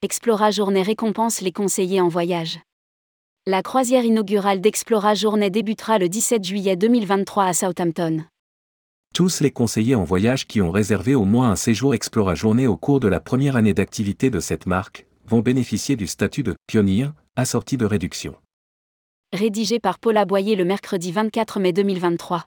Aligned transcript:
Explora 0.00 0.52
Journée 0.52 0.82
récompense 0.82 1.40
les 1.40 1.50
conseillers 1.50 2.00
en 2.00 2.06
voyage. 2.06 2.60
La 3.48 3.64
croisière 3.64 4.04
inaugurale 4.04 4.60
d'Explora 4.60 5.14
Journée 5.14 5.50
débutera 5.50 5.98
le 5.98 6.08
17 6.08 6.44
juillet 6.44 6.76
2023 6.76 7.46
à 7.46 7.52
Southampton. 7.52 8.22
Tous 9.12 9.40
les 9.40 9.50
conseillers 9.50 9.96
en 9.96 10.04
voyage 10.04 10.46
qui 10.46 10.62
ont 10.62 10.70
réservé 10.70 11.16
au 11.16 11.24
moins 11.24 11.50
un 11.50 11.56
séjour 11.56 11.94
Explora 11.94 12.36
Journée 12.36 12.68
au 12.68 12.76
cours 12.76 13.00
de 13.00 13.08
la 13.08 13.18
première 13.18 13.56
année 13.56 13.74
d'activité 13.74 14.30
de 14.30 14.38
cette 14.38 14.66
marque 14.66 15.04
vont 15.26 15.40
bénéficier 15.40 15.96
du 15.96 16.06
statut 16.06 16.44
de 16.44 16.54
pionnier, 16.68 17.08
assorti 17.34 17.76
de 17.76 17.84
réduction. 17.84 18.36
Rédigé 19.32 19.80
par 19.80 19.98
Paula 19.98 20.26
Boyer 20.26 20.54
le 20.54 20.64
mercredi 20.64 21.10
24 21.10 21.58
mai 21.58 21.72
2023. 21.72 22.44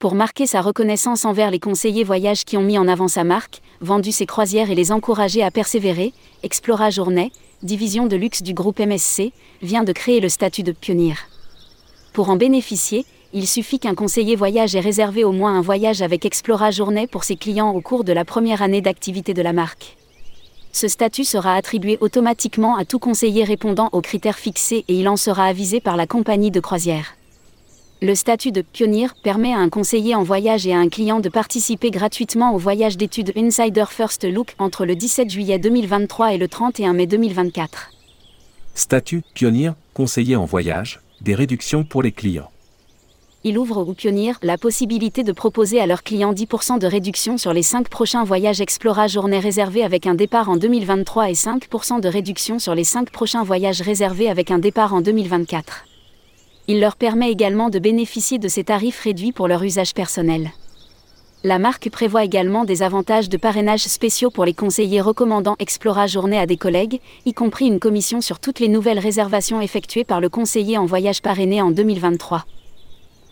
Pour 0.00 0.14
marquer 0.14 0.46
sa 0.46 0.60
reconnaissance 0.60 1.24
envers 1.24 1.50
les 1.50 1.58
conseillers 1.58 2.04
voyage 2.04 2.44
qui 2.44 2.56
ont 2.56 2.62
mis 2.62 2.78
en 2.78 2.86
avant 2.86 3.08
sa 3.08 3.24
marque, 3.24 3.62
vendu 3.80 4.12
ses 4.12 4.26
croisières 4.26 4.70
et 4.70 4.76
les 4.76 4.92
encourager 4.92 5.42
à 5.42 5.50
persévérer, 5.50 6.12
Explora 6.44 6.90
Journée, 6.90 7.32
division 7.64 8.06
de 8.06 8.14
luxe 8.14 8.44
du 8.44 8.54
groupe 8.54 8.78
MSC, 8.78 9.32
vient 9.60 9.82
de 9.82 9.90
créer 9.90 10.20
le 10.20 10.28
statut 10.28 10.62
de 10.62 10.70
pionnier. 10.70 11.14
Pour 12.12 12.30
en 12.30 12.36
bénéficier, 12.36 13.06
il 13.32 13.48
suffit 13.48 13.80
qu'un 13.80 13.96
conseiller 13.96 14.36
voyage 14.36 14.76
ait 14.76 14.80
réservé 14.80 15.24
au 15.24 15.32
moins 15.32 15.58
un 15.58 15.62
voyage 15.62 16.00
avec 16.00 16.24
Explora 16.24 16.70
Journée 16.70 17.08
pour 17.08 17.24
ses 17.24 17.34
clients 17.34 17.72
au 17.72 17.80
cours 17.80 18.04
de 18.04 18.12
la 18.12 18.24
première 18.24 18.62
année 18.62 18.80
d'activité 18.80 19.34
de 19.34 19.42
la 19.42 19.52
marque. 19.52 19.96
Ce 20.70 20.86
statut 20.86 21.24
sera 21.24 21.54
attribué 21.56 21.98
automatiquement 22.00 22.76
à 22.76 22.84
tout 22.84 23.00
conseiller 23.00 23.42
répondant 23.42 23.88
aux 23.90 24.00
critères 24.00 24.38
fixés 24.38 24.84
et 24.86 24.94
il 24.94 25.08
en 25.08 25.16
sera 25.16 25.46
avisé 25.46 25.80
par 25.80 25.96
la 25.96 26.06
compagnie 26.06 26.52
de 26.52 26.60
croisière. 26.60 27.17
Le 28.00 28.14
statut 28.14 28.52
de 28.52 28.62
pionnier 28.62 29.08
permet 29.24 29.52
à 29.52 29.58
un 29.58 29.68
conseiller 29.68 30.14
en 30.14 30.22
voyage 30.22 30.68
et 30.68 30.72
à 30.72 30.78
un 30.78 30.88
client 30.88 31.18
de 31.18 31.28
participer 31.28 31.90
gratuitement 31.90 32.54
au 32.54 32.56
voyage 32.56 32.96
d'études 32.96 33.32
Insider 33.36 33.86
First 33.90 34.22
Look 34.22 34.54
entre 34.60 34.86
le 34.86 34.94
17 34.94 35.28
juillet 35.28 35.58
2023 35.58 36.34
et 36.34 36.38
le 36.38 36.46
31 36.46 36.92
mai 36.92 37.08
2024. 37.08 37.90
Statut 38.74 39.22
pionnier, 39.34 39.72
conseiller 39.94 40.36
en 40.36 40.44
voyage, 40.44 41.00
des 41.22 41.34
réductions 41.34 41.82
pour 41.82 42.04
les 42.04 42.12
clients. 42.12 42.52
Il 43.42 43.58
ouvre 43.58 43.78
aux 43.78 43.94
pionniers 43.94 44.34
la 44.42 44.58
possibilité 44.58 45.24
de 45.24 45.32
proposer 45.32 45.80
à 45.80 45.86
leurs 45.86 46.04
clients 46.04 46.32
10% 46.32 46.78
de 46.78 46.86
réduction 46.86 47.36
sur 47.36 47.52
les 47.52 47.64
5 47.64 47.88
prochains 47.88 48.22
voyages 48.22 48.60
Explora 48.60 49.08
journée 49.08 49.40
réservés 49.40 49.82
avec 49.82 50.06
un 50.06 50.14
départ 50.14 50.48
en 50.48 50.56
2023 50.56 51.30
et 51.30 51.34
5% 51.34 52.00
de 52.00 52.08
réduction 52.08 52.60
sur 52.60 52.76
les 52.76 52.84
5 52.84 53.10
prochains 53.10 53.42
voyages 53.42 53.80
réservés 53.80 54.28
avec 54.28 54.52
un 54.52 54.60
départ 54.60 54.94
en 54.94 55.00
2024 55.00 55.84
il 56.68 56.80
leur 56.80 56.96
permet 56.96 57.32
également 57.32 57.70
de 57.70 57.78
bénéficier 57.78 58.38
de 58.38 58.46
ces 58.46 58.64
tarifs 58.64 59.00
réduits 59.00 59.32
pour 59.32 59.48
leur 59.48 59.62
usage 59.62 59.94
personnel. 59.94 60.50
La 61.42 61.58
marque 61.58 61.88
prévoit 61.88 62.24
également 62.24 62.66
des 62.66 62.82
avantages 62.82 63.30
de 63.30 63.38
parrainage 63.38 63.84
spéciaux 63.84 64.30
pour 64.30 64.44
les 64.44 64.52
conseillers 64.52 65.00
recommandant 65.00 65.56
Explora 65.60 66.06
Journée 66.06 66.38
à 66.38 66.46
des 66.46 66.58
collègues, 66.58 67.00
y 67.24 67.32
compris 67.32 67.66
une 67.66 67.80
commission 67.80 68.20
sur 68.20 68.38
toutes 68.38 68.60
les 68.60 68.68
nouvelles 68.68 68.98
réservations 68.98 69.62
effectuées 69.62 70.04
par 70.04 70.20
le 70.20 70.28
conseiller 70.28 70.76
en 70.76 70.84
voyage 70.84 71.22
parrainé 71.22 71.62
en 71.62 71.70
2023. 71.70 72.44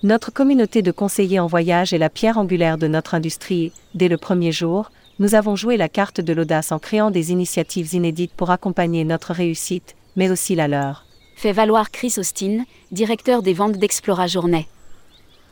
Notre 0.02 0.32
communauté 0.32 0.80
de 0.80 0.92
conseillers 0.92 1.40
en 1.40 1.46
voyage 1.46 1.92
est 1.92 1.98
la 1.98 2.10
pierre 2.10 2.38
angulaire 2.38 2.78
de 2.78 2.86
notre 2.86 3.14
industrie. 3.14 3.72
Dès 3.94 4.08
le 4.08 4.16
premier 4.16 4.52
jour, 4.52 4.90
nous 5.18 5.34
avons 5.34 5.56
joué 5.56 5.76
la 5.76 5.88
carte 5.90 6.20
de 6.22 6.32
l'audace 6.32 6.72
en 6.72 6.78
créant 6.78 7.10
des 7.10 7.32
initiatives 7.32 7.92
inédites 7.92 8.32
pour 8.34 8.50
accompagner 8.50 9.04
notre 9.04 9.32
réussite, 9.32 9.94
mais 10.14 10.30
aussi 10.30 10.54
la 10.54 10.68
leur 10.68 11.05
fait 11.36 11.52
valoir 11.52 11.90
Chris 11.90 12.14
Austin, 12.16 12.64
directeur 12.90 13.42
des 13.42 13.52
ventes 13.52 13.76
d'Explora 13.76 14.26
Journée. 14.26 14.66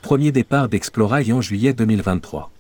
Premier 0.01 0.33
départ 0.33 0.69
d'Explora 0.69 1.21
en 1.31 1.41
juillet 1.43 1.75
2023. 1.75 2.51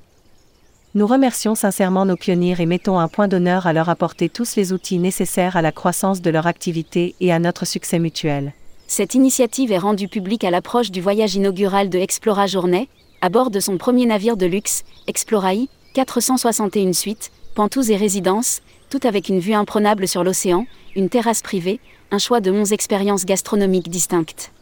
Nous 0.95 1.07
remercions 1.07 1.55
sincèrement 1.55 2.05
nos 2.05 2.17
pionniers 2.17 2.55
et 2.59 2.67
mettons 2.67 2.99
un 2.99 3.09
point 3.09 3.27
d'honneur 3.27 3.67
à 3.67 3.73
leur 3.73 3.89
apporter 3.89 4.29
tous 4.29 4.57
les 4.57 4.73
outils 4.73 4.99
nécessaires 4.99 5.57
à 5.57 5.63
la 5.63 5.73
croissance 5.73 6.21
de 6.21 6.31
leur 6.31 6.47
activité 6.47 7.15
et 7.21 7.33
à 7.33 7.39
notre 7.39 7.67
succès 7.67 7.99
mutuel. 7.99 8.53
Cette 8.87 9.15
initiative 9.15 9.73
est 9.73 9.79
rendue 9.79 10.09
publique 10.09 10.45
à 10.45 10.51
l'approche 10.51 10.91
du 10.91 11.01
voyage 11.01 11.35
inaugural 11.35 11.89
de 11.89 11.99
Explora 11.99 12.47
Journée, 12.47 12.89
à 13.23 13.31
bord 13.31 13.51
de 13.51 13.59
son 13.59 13.79
premier 13.79 14.05
navire 14.05 14.37
de 14.37 14.47
luxe, 14.47 14.85
Explorai, 15.07 15.69
461 15.95 16.93
suites, 16.93 17.33
pantous 17.55 17.91
et 17.91 17.97
résidences, 17.97 18.61
tout 18.91 19.01
avec 19.05 19.29
une 19.29 19.41
vue 19.41 19.55
imprenable 19.55 20.07
sur 20.07 20.25
l'océan, 20.25 20.67
une 20.95 21.09
terrasse 21.09 21.41
privée, 21.41 21.81
un 22.11 22.19
choix 22.19 22.41
de 22.41 22.51
11 22.51 22.73
expériences 22.73 23.25
gastronomiques 23.25 23.89
distinctes. 23.89 24.53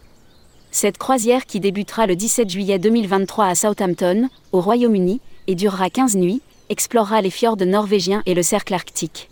Cette 0.71 0.99
croisière 0.99 1.45
qui 1.47 1.61
débutera 1.61 2.07
le 2.07 2.17
17 2.17 2.49
juillet 2.49 2.79
2023 2.79 3.47
à 3.47 3.55
Southampton, 3.55 4.29
au 4.53 4.61
Royaume-Uni, 4.61 5.21
et 5.47 5.55
durera 5.55 5.91
15 5.91 6.17
nuits, 6.17 6.41
explorera 6.69 7.21
les 7.21 7.31
fjords 7.31 7.57
norvégiens 7.57 8.23
et 8.27 8.35
le 8.35 8.43
cercle 8.43 8.73
arctique. 8.73 9.29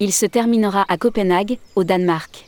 Il 0.00 0.12
se 0.12 0.26
terminera 0.26 0.84
à 0.88 0.96
Copenhague, 0.96 1.58
au 1.76 1.84
Danemark. 1.84 2.46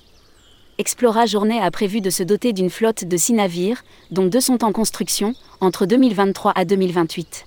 Explora 0.79 1.27
Journée 1.27 1.61
a 1.61 1.71
prévu 1.71 2.01
de 2.01 2.11
se 2.11 2.23
doter 2.23 2.53
d'une 2.53 2.71
flotte 2.71 3.05
de 3.05 3.17
6 3.17 3.35
navires, 3.35 3.85
dont 4.11 4.27
deux 4.27 4.41
sont 4.41 4.65
en 4.65 4.73
construction, 4.73 5.35
entre 5.61 5.87
2023 5.87 6.53
à 6.55 6.65
2028. 6.65 7.47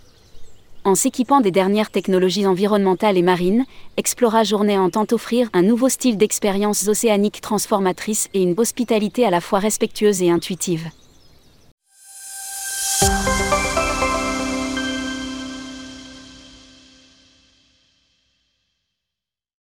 En 0.86 0.94
s'équipant 0.94 1.42
des 1.42 1.50
dernières 1.50 1.90
technologies 1.90 2.46
environnementales 2.46 3.18
et 3.18 3.24
marines, 3.24 3.66
Explora 3.98 4.44
Journée 4.44 4.78
entend 4.78 5.08
offrir 5.12 5.50
un 5.54 5.64
nouveau 5.64 5.90
style 5.90 6.16
d'expérience 6.16 6.88
océanique 6.88 7.42
transformatrice 7.42 8.30
et 8.36 8.44
une 8.44 8.54
hospitalité 8.56 9.26
à 9.26 9.32
la 9.32 9.42
fois 9.42 9.58
respectueuse 9.58 10.22
et 10.22 10.30
intuitive. 10.30 10.92